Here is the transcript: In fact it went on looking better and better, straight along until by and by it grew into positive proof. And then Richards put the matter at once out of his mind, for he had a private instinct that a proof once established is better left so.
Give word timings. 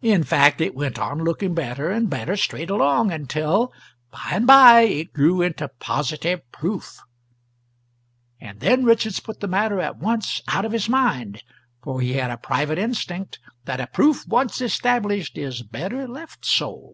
In 0.00 0.22
fact 0.24 0.62
it 0.62 0.74
went 0.74 0.98
on 0.98 1.22
looking 1.22 1.52
better 1.52 1.90
and 1.90 2.08
better, 2.08 2.34
straight 2.34 2.70
along 2.70 3.12
until 3.12 3.70
by 4.10 4.30
and 4.32 4.46
by 4.46 4.80
it 4.84 5.12
grew 5.12 5.42
into 5.42 5.68
positive 5.78 6.40
proof. 6.50 6.98
And 8.40 8.60
then 8.60 8.86
Richards 8.86 9.20
put 9.20 9.40
the 9.40 9.48
matter 9.48 9.78
at 9.78 9.98
once 9.98 10.40
out 10.48 10.64
of 10.64 10.72
his 10.72 10.88
mind, 10.88 11.42
for 11.82 12.00
he 12.00 12.14
had 12.14 12.30
a 12.30 12.38
private 12.38 12.78
instinct 12.78 13.38
that 13.66 13.82
a 13.82 13.86
proof 13.88 14.26
once 14.26 14.62
established 14.62 15.36
is 15.36 15.60
better 15.60 16.08
left 16.08 16.46
so. 16.46 16.88